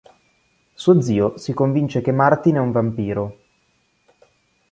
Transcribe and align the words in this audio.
Suo 0.73 0.99
zio 0.99 1.37
si 1.37 1.53
convince 1.53 2.01
che 2.01 2.11
Martin 2.11 2.55
è 2.55 2.57
un 2.57 2.71
vampiro. 2.71 3.37